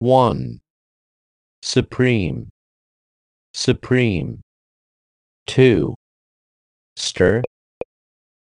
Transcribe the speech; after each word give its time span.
1. 0.00 0.58
Supreme. 1.60 2.48
Supreme. 3.52 4.40
2. 5.46 5.94
Stir. 6.96 7.42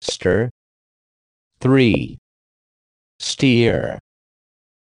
Stir. 0.01 0.49
3. 1.59 2.17
Steer. 3.19 3.99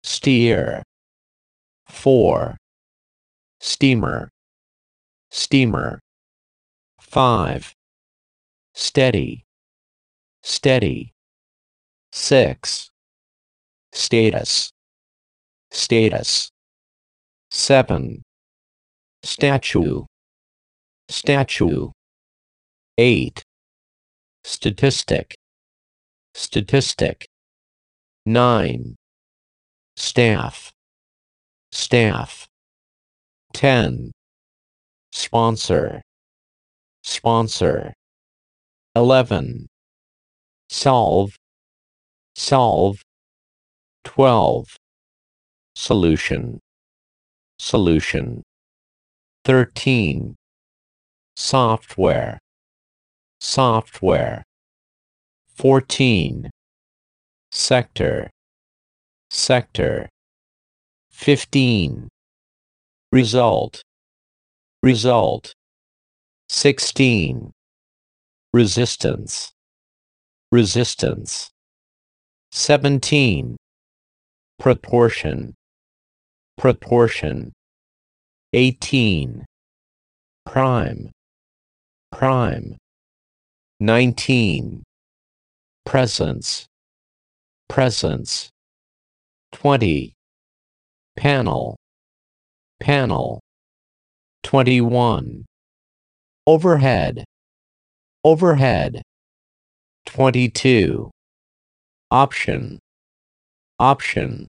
Steer. 0.01 0.81
4. 1.89 2.57
Steamer. 3.59 4.29
Steamer. 5.29 5.99
5. 6.99 7.73
Steady. 8.73 9.43
Steady. 10.41 11.13
6. 12.11 12.89
Status. 13.93 14.71
Status. 15.71 16.49
7. 17.51 18.21
Statue. 19.23 20.05
Statue. 21.09 21.91
8. 22.97 23.43
Statistic. 24.43 25.35
Statistic. 26.33 27.27
9. 28.25 28.95
Staff. 29.95 30.71
Staff. 31.71 32.47
10. 33.53 34.11
Sponsor. 35.11 36.01
Sponsor. 37.03 37.93
11. 38.95 39.67
Solve. 40.69 41.35
Solve. 42.35 43.01
12. 44.03 44.76
Solution. 45.79 46.59
Solution. 47.59 48.41
13. 49.45 50.35
Software. 51.35 52.39
Software. 53.39 54.43
14. 55.55 56.49
Sector. 57.51 58.31
Sector. 59.29 60.09
15. 61.11 62.09
Result. 63.11 63.83
Result. 64.81 65.53
16. 66.49 67.51
Resistance. 68.51 69.51
Resistance. 70.51 71.51
17. 72.51 73.55
Proportion. 74.57 75.53
Proportion. 76.57 77.53
18. 78.53 79.45
Prime. 80.45 81.11
Prime. 82.11 82.77
19. 83.79 84.83
Presence. 85.85 86.65
Presence. 87.69 88.49
20. 89.51 90.13
Panel. 91.15 91.75
Panel. 92.79 93.39
21. 94.43 95.45
Overhead. 96.47 97.23
Overhead. 98.23 99.03
22. 100.07 101.11
Option. 102.09 102.79
Option. 103.79 104.47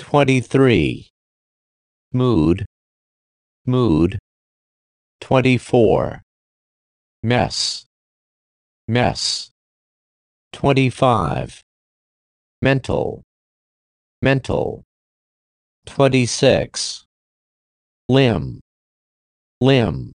23. 0.00 1.10
Mood. 2.14 2.64
Mood. 3.66 4.18
24. 5.20 6.22
Mess. 7.22 7.84
Mess. 8.88 9.50
25. 10.54 11.60
Mental. 12.62 13.22
Mental. 14.22 14.82
26. 15.86 17.04
Limb. 18.08 18.58
Limb. 19.60 20.12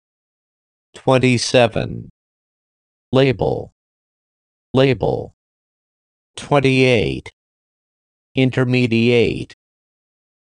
27. 0.94 2.10
Label. 3.12 3.72
Label. 4.74 5.32
28. 6.36 7.32
Intermediate. 8.36 9.54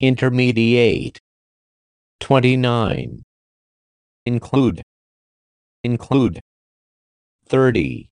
Intermediate. 0.02 1.20
29. 2.22 3.22
Include. 4.26 4.82
Include. 5.84 6.40
30. 7.46 8.10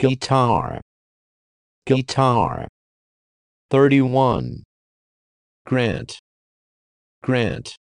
Guitar. 0.00 0.80
Guitar. 1.86 2.66
31. 3.70 4.64
Grant. 5.64 6.18
Grant. 7.22 7.76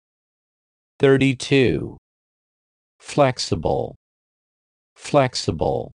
32. 0.99 1.97
Flexible. 2.99 3.95
Flexible. 4.95 5.91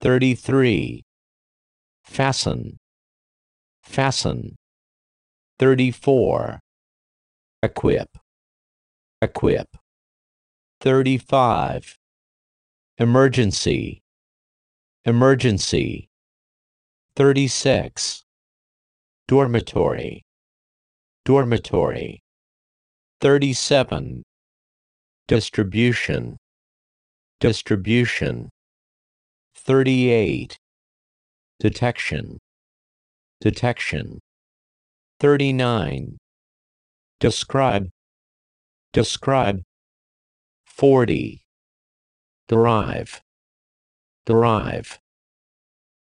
33. 0.00 1.02
Fasten. 2.02 2.78
Fasten. 3.82 4.56
34. 5.58 6.60
Equip. 7.64 8.08
Equip. 9.20 9.66
35. 10.80 11.98
Emergency. 12.98 14.00
Emergency. 15.04 16.08
36. 17.16 18.22
Dormitory. 19.26 20.22
Dormitory. 21.24 22.22
37. 23.20 24.22
Distribution. 25.26 26.36
Distribution. 27.40 28.48
38. 29.56 30.56
Detection. 31.58 32.38
Detection. 33.40 34.20
39. 35.20 36.16
Describe. 37.18 37.88
Describe. 38.92 39.62
40. 40.64 41.42
Derive. 42.48 43.20
Derive. 44.26 44.98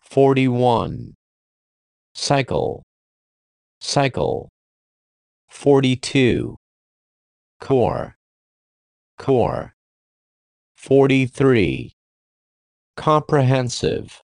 41. 0.01 1.15
Cycle. 2.15 2.83
Cycle. 3.81 4.51
42. 5.49 6.57
Core. 7.59 8.17
Core. 9.17 9.73
43. 10.77 11.93
Comprehensive. 12.97 14.21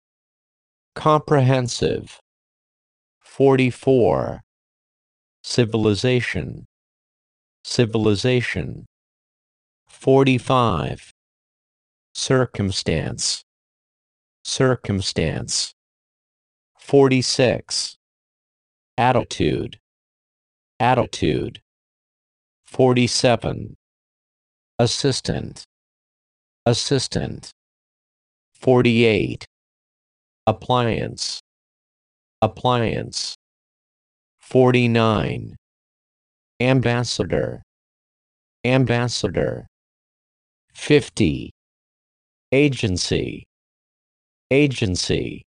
Comprehensive. 0.94 2.20
44. 3.20 4.45
Civilization. 5.48 6.66
Civilization. 7.62 8.84
45. 9.88 11.12
Circumstance. 12.12 13.44
Circumstance. 14.44 15.72
46. 16.80 17.96
Attitude. 18.98 19.78
Attitude. 20.80 21.60
47. 22.66 23.76
Assistant. 24.80 25.64
Assistant. 26.66 27.52
48. 28.60 29.46
Appliance. 30.48 31.40
Appliance. 32.42 33.36
49. 34.48 35.56
Ambassador. 36.60 37.62
Ambassador. 38.64 39.66
50. 40.72 41.50
Agency. 42.52 43.42
Agency. 44.52 45.45